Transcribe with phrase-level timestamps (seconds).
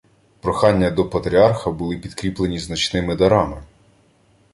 [0.39, 3.61] Прохання до патріарха були підкріплені значними дарами